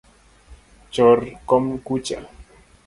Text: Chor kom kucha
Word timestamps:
Chor 0.93 1.19
kom 1.47 1.65
kucha 1.85 2.17